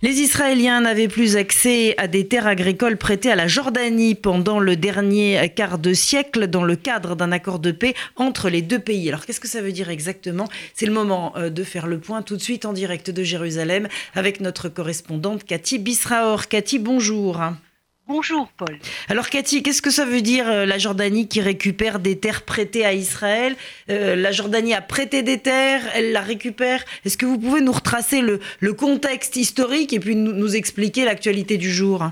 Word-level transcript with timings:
Les 0.00 0.20
Israéliens 0.20 0.82
n'avaient 0.82 1.08
plus 1.08 1.36
accès 1.36 1.96
à 1.98 2.06
des 2.06 2.28
terres 2.28 2.46
agricoles 2.46 2.98
prêtées 2.98 3.32
à 3.32 3.34
la 3.34 3.48
Jordanie 3.48 4.14
pendant 4.14 4.60
le 4.60 4.76
dernier 4.76 5.52
quart 5.56 5.76
de 5.76 5.92
siècle 5.92 6.46
dans 6.46 6.62
le 6.62 6.76
cadre 6.76 7.16
d'un 7.16 7.32
accord 7.32 7.58
de 7.58 7.72
paix 7.72 7.94
entre 8.14 8.48
les 8.48 8.62
deux 8.62 8.78
pays. 8.78 9.08
Alors 9.08 9.26
qu'est-ce 9.26 9.40
que 9.40 9.48
ça 9.48 9.60
veut 9.60 9.72
dire 9.72 9.90
exactement? 9.90 10.46
C'est 10.72 10.86
le 10.86 10.92
moment 10.92 11.36
euh, 11.36 11.50
de 11.50 11.64
faire 11.64 11.88
le 11.88 11.98
point 11.98 12.22
tout 12.22 12.36
de 12.36 12.40
suite 12.40 12.64
en 12.64 12.72
direct 12.72 13.10
de 13.10 13.24
Jérusalem 13.24 13.88
avec 14.14 14.40
notre 14.40 14.68
correspondante 14.68 15.42
Cathy 15.42 15.80
Bisraor. 15.80 16.46
Cathy, 16.46 16.78
bonjour. 16.78 17.40
Bonjour 18.08 18.48
Paul. 18.56 18.78
Alors 19.10 19.28
Cathy, 19.28 19.62
qu'est-ce 19.62 19.82
que 19.82 19.90
ça 19.90 20.06
veut 20.06 20.22
dire 20.22 20.48
euh, 20.48 20.64
la 20.64 20.78
Jordanie 20.78 21.28
qui 21.28 21.42
récupère 21.42 21.98
des 21.98 22.18
terres 22.18 22.40
prêtées 22.40 22.86
à 22.86 22.94
Israël? 22.94 23.54
Euh, 23.90 24.16
La 24.16 24.32
Jordanie 24.32 24.72
a 24.72 24.80
prêté 24.80 25.22
des 25.22 25.36
terres, 25.36 25.82
elle 25.94 26.12
la 26.12 26.22
récupère. 26.22 26.82
Est-ce 27.04 27.18
que 27.18 27.26
vous 27.26 27.38
pouvez 27.38 27.60
nous 27.60 27.70
retracer 27.72 28.22
le, 28.22 28.40
contexte 28.72 29.36
historique 29.36 29.92
et 29.92 30.00
puis 30.00 30.16
nous 30.16 30.56
expliquer 30.56 31.04
l'actualité 31.04 31.58
du 31.58 31.70
jour? 31.70 32.10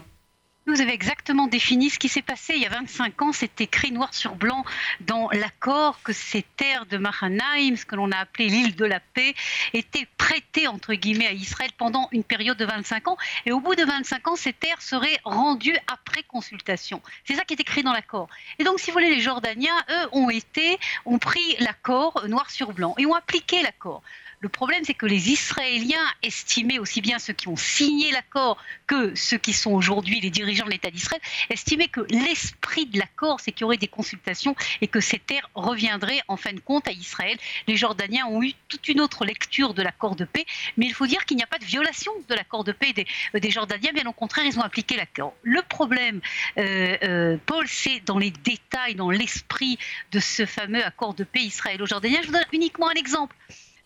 Vous 0.67 0.81
avez 0.81 0.93
exactement 0.93 1.47
défini 1.47 1.91
ce 1.91 1.99
qui 1.99 2.09
s'est 2.09 2.23
passé 2.23 2.55
il 2.57 2.63
y 2.63 2.67
a 2.67 2.71
25 2.71 3.23
ans. 3.23 3.33
C'est 3.33 3.61
écrit 3.61 3.93
noir 3.93 4.13
sur 4.13 4.35
blanc 4.35 4.65
dans 5.01 5.31
l'accord 5.31 6.03
que 6.03 6.13
ces 6.13 6.43
terres 6.43 6.87
de 6.87 6.99
Mahanaim, 6.99 7.77
ce 7.77 7.87
que 7.87 7.95
l'on 7.95 8.11
a 8.11 8.17
appelé 8.17 8.49
l'île 8.49 8.75
de 8.75 8.85
la 8.85 8.99
paix, 8.99 9.35
étaient 9.75 10.09
prêtées 10.17 10.67
entre 10.67 10.95
guillemets 10.95 11.29
à 11.29 11.33
Israël 11.33 11.71
pendant 11.79 12.09
une 12.11 12.25
période 12.25 12.57
de 12.57 12.65
25 12.65 13.09
ans. 13.09 13.17
Et 13.45 13.53
au 13.53 13.61
bout 13.61 13.77
de 13.77 13.85
25 13.85 14.29
ans, 14.29 14.37
ces 14.37 14.53
terres 14.53 14.83
seraient 14.83 15.21
rendues 15.25 15.79
après 15.87 16.25
consultation. 16.25 17.01
C'est 17.25 17.35
ça 17.35 17.45
qui 17.45 17.55
est 17.55 17.61
écrit 17.61 17.85
dans 17.85 17.93
l'accord. 17.93 18.29
Et 18.59 18.65
donc, 18.65 18.81
si 18.81 18.91
vous 18.91 18.95
voulez, 18.95 19.15
les 19.15 19.21
Jordaniens, 19.21 19.85
eux, 19.89 20.09
ont 20.13 20.31
été, 20.31 20.79
ont 21.05 21.19
pris 21.19 21.57
l'accord 21.61 22.27
noir 22.27 22.51
sur 22.51 22.73
blanc 22.73 22.95
et 22.99 23.07
ont 23.07 23.15
appliqué 23.15 23.63
l'accord. 23.63 24.03
Le 24.41 24.49
problème, 24.49 24.83
c'est 24.85 24.95
que 24.95 25.07
les 25.07 25.31
Israéliens 25.31 26.07
estimaient, 26.23 26.79
aussi 26.79 27.01
bien 27.01 27.19
ceux 27.19 27.33
qui 27.33 27.49
ont 27.49 27.57
signé 27.57 28.11
l'accord 28.13 28.59
que 28.87 29.15
ceux 29.15 29.39
qui 29.39 29.53
sont 29.53 29.73
aujourd'hui 29.73 30.21
les 30.21 30.31
dirigeants 30.31 30.67
de 30.67 30.71
l'État 30.71 30.91
d'Israël, 30.91 31.21
estimaient 31.49 31.89
que 31.89 32.03
l'esprit 32.11 32.87
de 32.87 32.99
l'accord, 32.99 33.41
c'est 33.41 33.53
qu'il 33.53 33.63
y 33.63 33.65
aurait 33.65 33.77
des 33.79 33.89
consultations 33.89 34.55
et 34.81 34.89
que 34.89 35.01
ces 35.01 35.19
terres 35.19 35.49
reviendraient 35.55 36.21
en 36.29 36.37
fin 36.37 36.53
de 36.53 36.61
compte 36.61 36.87
à 36.87 36.93
Israël. 36.93 37.39
Les 37.67 37.77
Jordaniens 37.77 38.27
ont 38.27 38.43
eu 38.43 38.53
toute 38.69 38.89
une 38.89 39.01
autre 39.01 39.25
lecture 39.25 39.73
de 39.73 39.83
l'accord 39.83 40.17
de 40.17 40.25
paix, 40.25 40.45
mais 40.77 40.87
il 40.87 40.93
faut 40.93 41.07
dire 41.07 41.25
qu'il 41.25 41.39
n'y 41.39 41.43
a 41.43 41.47
pas 41.47 41.59
de 41.59 41.65
violation 41.65 42.13
de 42.29 42.35
l'accord 42.35 42.65
de 42.65 42.73
paix 42.73 42.93
des, 42.93 43.07
euh, 43.35 43.51
Jordaniens, 43.51 43.93
bien 43.95 44.07
au 44.07 44.13
contraire, 44.13 44.45
ils 44.45 44.59
ont 44.59 44.63
appliqué 44.63 44.97
l'accord. 44.97 45.35
Le 45.43 45.63
problème, 45.63 46.21
euh, 46.59 46.97
euh, 47.03 47.37
Paul, 47.47 47.67
c'est 47.69 48.01
dans 48.05 48.19
les 48.19 48.31
détails, 48.31 48.95
dans 48.97 49.11
l'esprit 49.11 49.79
de 50.13 50.21
ce 50.21 50.45
fameux 50.45 50.85
accord 50.85 51.15
de 51.15 51.25
paix 51.25 51.41
israélo-jordanien. 51.41 52.21
Je 52.23 52.27
vous 52.27 52.33
donne 52.35 52.45
uniquement 52.53 52.89
un 52.89 52.95
exemple 52.95 53.35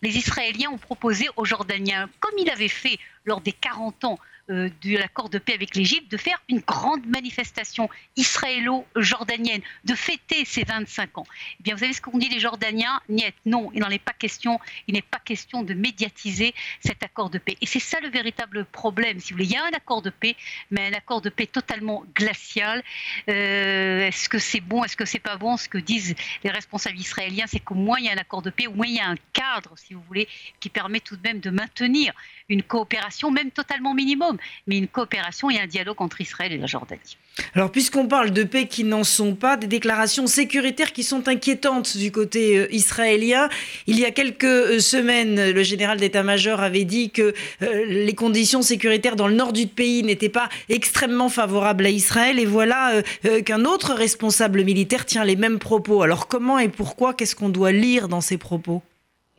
les 0.01 0.17
Israéliens 0.17 0.71
ont 0.71 0.77
proposé 0.77 1.27
aux 1.35 1.45
Jordaniens, 1.45 2.09
comme 2.19 2.37
il 2.37 2.49
avait 2.49 2.67
fait 2.67 2.97
lors 3.25 3.41
des 3.41 3.51
40 3.51 4.03
ans 4.05 4.19
euh, 4.51 4.69
de 4.83 4.97
l'accord 4.97 5.29
de 5.29 5.37
paix 5.37 5.53
avec 5.53 5.75
l'Égypte, 5.75 6.11
de 6.11 6.17
faire 6.17 6.41
une 6.49 6.59
grande 6.59 7.05
manifestation 7.05 7.89
israélo-jordanienne, 8.17 9.61
de 9.85 9.95
fêter 9.95 10.43
ces 10.45 10.63
25 10.63 11.17
ans. 11.19 11.25
Eh 11.59 11.63
bien, 11.63 11.75
vous 11.75 11.79
savez 11.79 11.93
ce 11.93 12.01
qu'ont 12.01 12.17
dit 12.17 12.29
les 12.29 12.39
Jordaniens? 12.39 13.01
Niet, 13.09 13.33
non, 13.45 13.71
il 13.73 13.79
n'en 13.79 13.89
est 13.89 13.99
pas 13.99 14.13
question. 14.13 14.59
Il 14.87 14.95
n'est 14.95 15.01
pas 15.01 15.19
question 15.19 15.63
de 15.63 15.73
médiatiser 15.73 16.53
cet 16.83 17.01
accord 17.03 17.29
de 17.29 17.37
paix. 17.37 17.57
Et 17.61 17.65
c'est 17.65 17.79
ça 17.79 17.99
le 18.01 18.09
véritable 18.09 18.65
problème. 18.65 19.19
Si 19.19 19.31
vous 19.31 19.37
voulez, 19.37 19.49
il 19.49 19.53
y 19.53 19.57
a 19.57 19.63
un 19.63 19.73
accord 19.73 20.01
de 20.01 20.09
paix, 20.09 20.35
mais 20.69 20.87
un 20.87 20.93
accord 20.93 21.21
de 21.21 21.29
paix 21.29 21.47
totalement 21.47 22.03
glacial. 22.13 22.83
Euh, 23.29 24.07
est-ce 24.07 24.27
que 24.27 24.39
c'est 24.39 24.61
bon 24.61 24.83
Est-ce 24.83 24.97
que 24.97 25.05
c'est 25.05 25.19
pas 25.19 25.37
bon? 25.37 25.57
Ce 25.57 25.69
que 25.69 25.77
disent 25.77 26.15
les 26.43 26.51
responsables 26.51 26.97
israéliens, 26.97 27.45
c'est 27.47 27.59
qu'au 27.59 27.75
moins 27.75 27.99
il 27.99 28.05
y 28.05 28.09
a 28.09 28.13
un 28.13 28.17
accord 28.17 28.41
de 28.41 28.49
paix, 28.49 28.67
au 28.67 28.73
moins 28.73 28.87
il 28.87 28.95
y 28.95 28.99
a 28.99 29.07
un 29.07 29.17
cadre, 29.33 29.77
si 29.77 29.93
vous 29.93 30.01
voulez, 30.03 30.27
qui 30.59 30.69
permet 30.69 30.99
tout 30.99 31.15
de 31.15 31.21
même 31.21 31.39
de 31.39 31.49
maintenir 31.49 32.13
une 32.49 32.63
coopération, 32.63 33.31
même 33.31 33.51
totalement 33.51 33.93
minimum, 33.93 34.37
mais 34.67 34.77
une 34.77 34.87
coopération 34.87 35.49
et 35.49 35.59
un 35.59 35.67
dialogue 35.67 36.01
entre 36.01 36.21
Israël 36.21 36.51
et 36.51 36.57
la 36.57 36.67
Jordanie. 36.67 37.17
Alors, 37.55 37.71
puisqu'on 37.71 38.07
parle 38.07 38.31
de 38.31 38.43
paix 38.43 38.67
qui 38.67 38.83
n'en 38.83 39.03
sont 39.03 39.35
pas, 39.35 39.57
des 39.57 39.67
déclarations 39.67 40.27
sécuritaires 40.27 40.91
qui 40.91 41.03
sont 41.03 41.27
inquiétantes 41.27 41.97
du 41.97 42.11
côté 42.11 42.57
euh, 42.57 42.73
israélien, 42.73 43.49
il 43.87 43.99
y 43.99 44.05
a 44.05 44.11
quelques 44.11 44.43
euh, 44.43 44.79
semaines, 44.79 45.51
le 45.51 45.63
général 45.63 45.97
d'état-major 45.97 46.59
avait 46.59 46.83
dit 46.83 47.09
que 47.09 47.33
euh, 47.61 47.85
les 47.85 48.13
conditions 48.13 48.61
sécuritaires 48.61 49.15
dans 49.15 49.27
le 49.27 49.35
nord 49.35 49.53
du 49.53 49.67
pays 49.67 50.03
n'étaient 50.03 50.29
pas 50.29 50.49
extrêmement 50.69 51.29
favorables 51.29 51.85
à 51.85 51.89
Israël, 51.89 52.39
et 52.39 52.45
voilà 52.45 53.01
qu'un 53.45 53.65
autre 53.65 53.93
responsable 53.93 54.63
militaire 54.63 55.05
tient 55.05 55.23
les 55.23 55.35
mêmes 55.35 55.59
propos. 55.59 56.01
Alors, 56.01 56.27
comment 56.27 56.59
et 56.59 56.69
pourquoi 56.69 57.13
Qu'est-ce 57.13 57.35
qu'on 57.35 57.49
doit 57.49 57.71
lire 57.71 58.07
dans 58.07 58.21
ces 58.21 58.37
propos? 58.37 58.81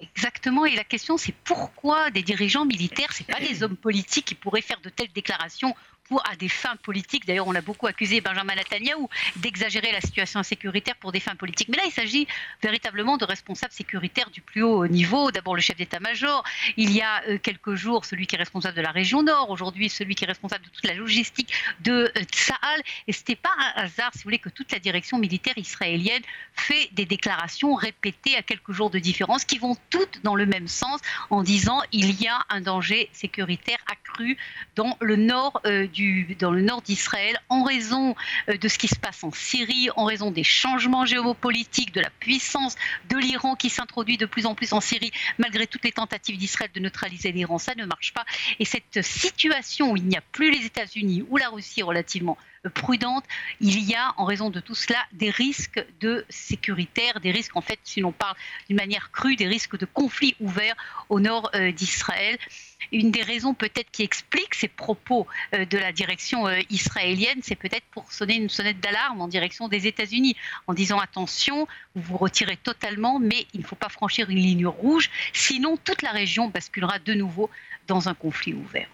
Exactement. 0.02 0.66
Et 0.66 0.74
la 0.74 0.84
question, 0.84 1.16
c'est 1.16 1.34
pourquoi 1.44 2.10
des 2.10 2.22
dirigeants 2.22 2.64
militaires, 2.64 3.12
ce 3.12 3.22
pas 3.22 3.40
des 3.40 3.62
hommes 3.62 3.76
politiques 3.76 4.26
qui 4.26 4.34
pourraient 4.34 4.60
faire 4.60 4.80
de 4.80 4.88
telles 4.88 5.12
déclarations 5.12 5.74
à 6.18 6.36
des 6.36 6.48
fins 6.48 6.76
politiques. 6.76 7.26
D'ailleurs, 7.26 7.46
on 7.46 7.54
a 7.54 7.60
beaucoup 7.60 7.86
accusé 7.86 8.20
Benjamin 8.20 8.54
Netanyahu 8.54 9.06
d'exagérer 9.36 9.92
la 9.92 10.00
situation 10.00 10.42
sécuritaire 10.42 10.96
pour 10.96 11.12
des 11.12 11.20
fins 11.20 11.36
politiques. 11.36 11.68
Mais 11.68 11.76
là, 11.76 11.84
il 11.86 11.92
s'agit 11.92 12.26
véritablement 12.62 13.16
de 13.16 13.24
responsables 13.24 13.72
sécuritaires 13.72 14.30
du 14.30 14.40
plus 14.40 14.62
haut 14.62 14.86
niveau. 14.86 15.30
D'abord, 15.30 15.54
le 15.54 15.60
chef 15.60 15.76
d'état-major. 15.76 16.44
Il 16.76 16.92
y 16.92 17.02
a 17.02 17.22
euh, 17.28 17.38
quelques 17.38 17.74
jours, 17.74 18.04
celui 18.04 18.26
qui 18.26 18.36
est 18.36 18.38
responsable 18.38 18.76
de 18.76 18.82
la 18.82 18.90
région 18.90 19.22
Nord. 19.22 19.50
Aujourd'hui, 19.50 19.88
celui 19.88 20.14
qui 20.14 20.24
est 20.24 20.28
responsable 20.28 20.64
de 20.64 20.70
toute 20.70 20.86
la 20.86 20.94
logistique 20.94 21.52
de 21.80 22.10
euh, 22.16 22.22
Tsahal. 22.24 22.82
Et 23.06 23.12
ce 23.12 23.20
n'était 23.20 23.36
pas 23.36 23.50
un 23.58 23.82
hasard, 23.82 24.10
si 24.12 24.18
vous 24.18 24.24
voulez, 24.24 24.38
que 24.38 24.48
toute 24.48 24.72
la 24.72 24.78
direction 24.78 25.18
militaire 25.18 25.56
israélienne 25.56 26.22
fait 26.54 26.88
des 26.92 27.06
déclarations 27.06 27.74
répétées 27.74 28.36
à 28.36 28.42
quelques 28.42 28.72
jours 28.72 28.90
de 28.90 28.98
différence 28.98 29.44
qui 29.44 29.58
vont 29.58 29.76
toutes 29.90 30.22
dans 30.22 30.34
le 30.34 30.46
même 30.46 30.68
sens 30.68 31.00
en 31.30 31.42
disant 31.42 31.80
il 31.92 32.20
y 32.20 32.28
a 32.28 32.38
un 32.50 32.60
danger 32.60 33.08
sécuritaire 33.12 33.78
accru 33.90 34.36
dans 34.76 34.96
le 35.00 35.16
nord 35.16 35.60
euh, 35.66 35.86
dans 36.38 36.50
le 36.50 36.62
nord 36.62 36.82
d'Israël 36.82 37.38
en 37.48 37.62
raison 37.62 38.14
euh, 38.48 38.56
de 38.56 38.68
ce 38.68 38.78
qui 38.78 38.88
se 38.88 38.96
passe 38.96 39.24
en 39.24 39.32
Syrie, 39.32 39.88
en 39.96 40.04
raison 40.04 40.30
des 40.30 40.44
changements 40.44 41.06
géopolitiques, 41.06 41.92
de 41.92 42.00
la 42.00 42.10
puissance 42.10 42.76
de 43.08 43.16
l'Iran 43.16 43.56
qui 43.56 43.70
s'introduit 43.70 44.16
de 44.16 44.26
plus 44.26 44.46
en 44.46 44.54
plus 44.54 44.72
en 44.72 44.80
Syrie, 44.80 45.12
malgré 45.38 45.66
toutes 45.66 45.84
les 45.84 45.92
tentatives 45.92 46.36
d'Israël 46.36 46.70
de 46.74 46.80
neutraliser 46.80 47.32
l'Iran, 47.32 47.58
ça 47.58 47.74
ne 47.74 47.84
marche 47.84 48.12
pas. 48.12 48.24
Et 48.58 48.64
cette 48.64 49.02
situation 49.02 49.92
où 49.92 49.96
il 49.96 50.04
n'y 50.04 50.16
a 50.16 50.22
plus 50.32 50.50
les 50.50 50.64
États-Unis 50.66 51.24
ou 51.28 51.36
la 51.36 51.48
Russie 51.48 51.82
relativement 51.82 52.38
euh, 52.64 52.70
prudente, 52.70 53.24
il 53.60 53.78
y 53.88 53.94
a, 53.94 54.14
en 54.16 54.24
raison 54.24 54.50
de 54.50 54.60
tout 54.60 54.74
cela, 54.74 54.98
des 55.12 55.30
risques 55.30 55.84
de 56.00 56.24
sécuritaire, 56.28 57.20
des 57.20 57.30
risques, 57.30 57.56
en 57.56 57.60
fait, 57.60 57.78
si 57.84 58.00
l'on 58.00 58.12
parle 58.12 58.36
d'une 58.68 58.76
manière 58.76 59.10
crue, 59.10 59.36
des 59.36 59.48
risques 59.48 59.78
de 59.78 59.86
conflits 59.86 60.36
ouverts 60.40 60.76
au 61.08 61.20
nord 61.20 61.50
euh, 61.54 61.72
d'Israël 61.72 62.38
une 62.90 63.10
des 63.10 63.22
raisons 63.22 63.54
peut-être 63.54 63.90
qui 63.90 64.02
explique 64.02 64.54
ces 64.54 64.68
propos 64.68 65.26
euh, 65.54 65.64
de 65.64 65.78
la 65.78 65.92
direction 65.92 66.46
euh, 66.46 66.60
israélienne, 66.70 67.40
c'est 67.42 67.56
peut-être 67.56 67.84
pour 67.90 68.10
sonner 68.12 68.36
une 68.36 68.48
sonnette 68.48 68.80
d'alarme 68.80 69.20
en 69.20 69.28
direction 69.28 69.68
des 69.68 69.86
États-Unis, 69.86 70.36
en 70.66 70.74
disant 70.74 70.98
attention, 70.98 71.66
vous 71.94 72.02
vous 72.02 72.16
retirez 72.16 72.56
totalement, 72.56 73.18
mais 73.18 73.46
il 73.54 73.60
ne 73.60 73.66
faut 73.66 73.76
pas 73.76 73.88
franchir 73.88 74.30
une 74.30 74.38
ligne 74.38 74.66
rouge, 74.66 75.10
sinon 75.32 75.76
toute 75.76 76.02
la 76.02 76.10
région 76.10 76.48
basculera 76.48 76.98
de 76.98 77.14
nouveau 77.14 77.50
dans 77.86 78.08
un 78.08 78.14
conflit 78.14 78.54
ouvert. 78.54 78.88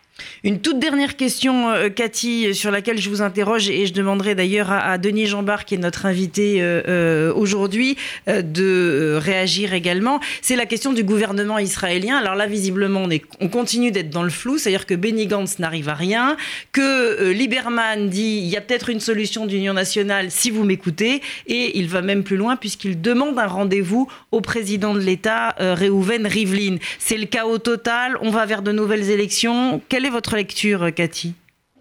Une 0.44 0.60
toute 0.60 0.78
dernière 0.78 1.16
question, 1.16 1.70
euh, 1.70 1.88
Cathy, 1.88 2.54
sur 2.54 2.70
laquelle 2.70 2.98
je 2.98 3.08
vous 3.10 3.22
interroge 3.22 3.68
et 3.70 3.86
je 3.86 3.92
demanderai 3.92 4.34
d'ailleurs 4.34 4.70
à, 4.70 4.98
Denis 4.98 5.26
Jambard, 5.26 5.64
qui 5.64 5.74
est 5.74 5.78
notre 5.78 6.06
invité 6.06 6.62
euh, 6.62 6.82
euh, 6.88 7.32
aujourd'hui, 7.34 7.96
de 8.26 9.18
réagir 9.20 9.72
également. 9.74 10.20
C'est 10.42 10.56
la 10.56 10.66
question 10.66 10.92
du 10.92 11.04
gouvernement 11.04 11.58
israélien. 11.58 12.16
Alors 12.16 12.34
là, 12.34 12.46
visiblement, 12.46 13.02
on, 13.04 13.10
est, 13.10 13.24
on 13.40 13.48
continue 13.48 13.90
d'être 13.90 14.10
dans 14.10 14.22
le 14.22 14.30
flou, 14.30 14.58
c'est-à-dire 14.58 14.86
que 14.86 14.94
Benny 14.94 15.26
Gantz 15.26 15.58
n'arrive 15.58 15.88
à 15.88 15.94
rien, 15.94 16.36
que 16.72 17.30
Lieberman 17.30 18.08
dit 18.08 18.40
il 18.42 18.48
y 18.48 18.56
a 18.56 18.60
peut-être 18.60 18.90
une 18.90 19.00
solution 19.00 19.46
d'union 19.46 19.72
nationale 19.72 20.30
si 20.30 20.50
vous 20.50 20.64
m'écoutez, 20.64 21.22
et 21.46 21.78
il 21.78 21.88
va 21.88 22.02
même 22.02 22.22
plus 22.22 22.36
loin 22.36 22.56
puisqu'il 22.56 23.00
demande 23.00 23.38
un 23.38 23.46
rendez-vous 23.46 24.08
au 24.32 24.40
président 24.40 24.94
de 24.94 25.00
l'État, 25.00 25.54
Reuven 25.58 26.26
Rivlin. 26.26 26.76
C'est 26.98 27.18
le 27.18 27.26
chaos 27.26 27.58
total, 27.58 28.16
on 28.20 28.30
va 28.30 28.46
vers 28.46 28.62
de 28.62 28.72
nouvelles 28.72 29.10
élections. 29.10 29.80
Quelle 29.88 30.06
votre 30.10 30.36
lecture, 30.36 30.92
Cathy? 30.94 31.34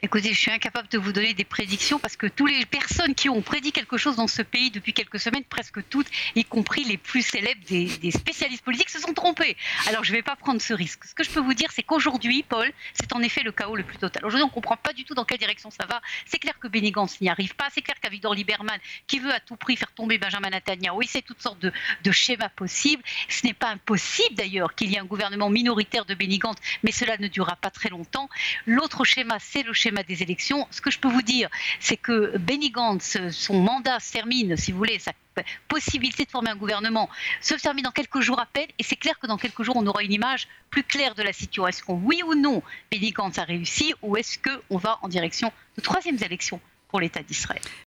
Écoutez, 0.04 0.32
je 0.32 0.40
suis 0.40 0.52
incapable 0.52 0.88
de 0.90 1.00
vous 1.00 1.12
donner 1.12 1.34
des 1.34 1.44
prédictions 1.44 1.98
parce 1.98 2.16
que 2.16 2.28
toutes 2.28 2.52
les 2.52 2.68
personnes 2.68 3.16
qui 3.16 3.30
ont 3.30 3.42
prédit 3.42 3.72
quelque 3.72 3.98
chose 3.98 4.16
dans 4.16 4.28
ce 4.28 4.44
pays 4.44 4.70
depuis 4.70 4.94
quelques 4.94 5.20
semaines, 5.20 5.44
presque 5.44 5.80
toutes, 5.90 6.06
y 6.36 6.46
compris 6.46 6.84
les 6.84 6.98
plus 6.98 7.24
célèbres 7.24 7.62
des, 7.68 8.12
spécialistes 8.12 8.64
politiques, 8.64 8.92
se 8.92 9.00
sont 9.00 9.16
trompées. 9.16 9.58
Alors 9.88 10.04
je 10.04 10.12
ne 10.12 10.18
vais 10.18 10.22
pas 10.22 10.36
prendre 10.36 10.62
ce 10.62 10.76
risque. 10.76 11.06
Ce 11.06 11.16
que 11.16 11.24
je 11.24 11.32
peux 11.32 11.40
vous 11.40 11.56
dire, 11.56 11.72
c'est 11.72 11.82
qu'aujourd'hui, 11.82 12.44
Paul, 12.48 12.72
c'est 12.94 13.12
en 13.14 13.24
effet 13.24 13.42
le 13.42 13.52
chaos 13.52 13.76
le 13.76 13.82
plus 13.82 13.98
total. 13.98 14.24
Aujourd'hui, 14.24 14.44
on 14.44 14.50
ne 14.50 14.54
comprend 14.54 14.78
pas 14.78 14.94
du 14.94 15.04
tout 15.04 15.16
dans 15.16 15.26
quelle 15.26 15.40
direction 15.40 15.72
ça 15.72 15.88
va. 15.88 16.00
C'est 16.28 16.38
clair 16.38 16.60
que 16.60 16.68
Benny 16.68 16.94
n'y 17.22 17.30
arrive 17.30 17.56
pas. 17.56 17.68
C'est 17.74 17.82
clair 17.82 18.00
qu'Avidor 18.00 18.36
Lieberman, 18.36 18.80
qui 19.08 19.18
veut 19.18 19.34
à 19.34 19.40
tout 19.40 19.56
prix 19.56 19.78
faire 19.78 19.92
tomber 19.92 20.20
Benjamin 20.20 20.52
Netanyahu, 20.52 21.00
il 21.02 21.08
sait 21.08 21.24
toutes 21.24 21.42
sortes 21.42 21.60
de, 21.60 22.12
schémas 22.12 22.50
possibles. 22.50 23.02
Ce 23.30 23.48
n'est 23.48 23.54
pas 23.54 23.70
impossible 23.70 24.36
d'ailleurs 24.36 24.76
qu'il 24.76 24.92
y 24.92 24.96
ait 24.96 25.00
un 25.00 25.06
gouvernement 25.06 25.50
minoritaire 25.50 26.06
de 26.06 26.14
Benny 26.14 26.40
mais 26.84 26.92
cela 26.92 27.18
ne 27.18 27.28
durera 27.28 27.56
pas 27.56 27.72
très 27.72 27.90
longtemps. 27.90 28.30
L'autre 28.68 29.04
schéma, 29.04 29.38
c'est 29.40 29.64
le 29.64 29.74
schéma 29.74 29.87
des 30.08 30.24
élections. 30.24 30.68
Ce 30.72 30.82
que 30.82 30.92
je 30.92 31.00
peux 31.00 31.10
vous 31.10 31.22
dire, 31.22 31.50
c'est 31.80 31.98
que 31.98 32.38
Benny 32.38 32.72
Gantz, 32.72 33.18
son 33.32 33.60
mandat 33.60 34.00
se 34.00 34.12
termine, 34.12 34.58
si 34.58 34.72
vous 34.72 34.78
voulez, 34.78 35.00
sa 35.00 35.14
possibilité 35.68 36.26
de 36.26 36.30
former 36.30 36.50
un 36.50 36.56
gouvernement 36.56 37.10
se 37.42 37.54
termine 37.56 37.84
dans 37.84 37.92
quelques 37.92 38.22
jours 38.22 38.40
à 38.40 38.46
peine, 38.46 38.68
et 38.80 38.84
c'est 38.84 38.96
clair 38.96 39.20
que 39.20 39.28
dans 39.28 39.38
quelques 39.38 39.64
jours, 39.64 39.76
on 39.76 39.86
aura 39.86 40.04
une 40.04 40.14
image 40.14 40.48
plus 40.70 40.84
claire 40.84 41.16
de 41.16 41.24
la 41.24 41.34
situation. 41.34 41.68
Est-ce 41.68 41.84
qu'on, 41.84 41.96
oui 41.96 42.22
ou 42.26 42.36
non, 42.36 42.64
Benny 42.92 43.12
Gantz 43.12 43.38
a 43.38 43.44
réussi, 43.44 43.94
ou 44.02 44.18
est-ce 44.18 44.38
qu'on 44.40 44.78
va 44.78 45.00
en 45.02 45.08
direction 45.08 45.52
de 45.78 45.82
troisième 45.82 46.18
élections 46.24 46.60
pour 46.90 47.00
l'État 47.00 47.22
d'Israël? 47.22 47.62